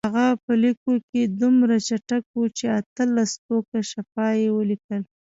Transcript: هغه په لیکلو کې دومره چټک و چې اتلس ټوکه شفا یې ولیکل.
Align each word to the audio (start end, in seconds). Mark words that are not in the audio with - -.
هغه 0.07 0.27
په 0.43 0.51
لیکلو 0.63 0.95
کې 1.09 1.21
دومره 1.41 1.75
چټک 1.87 2.25
و 2.35 2.41
چې 2.57 2.65
اتلس 2.79 3.31
ټوکه 3.45 3.79
شفا 3.91 4.27
یې 4.41 4.49
ولیکل. 4.57 5.01